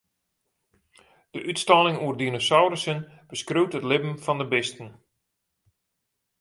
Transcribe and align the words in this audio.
De 1.33 1.39
útstalling 1.49 1.97
oer 2.05 2.15
dinosaurussen 2.21 2.99
beskriuwt 3.31 3.77
it 3.77 3.87
libben 3.89 4.15
fan 4.25 4.39
de 4.41 4.47
bisten. 4.53 4.89